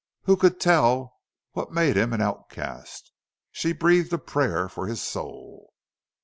[0.23, 1.19] Who could tell
[1.51, 3.11] what had made him an outcast?
[3.51, 5.73] She breathed a prayer for his soul.